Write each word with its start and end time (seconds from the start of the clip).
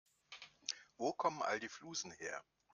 Wo 0.97 1.13
kommen 1.13 1.43
all 1.43 1.59
die 1.59 1.69
Flusen 1.69 2.09
her? 2.13 2.43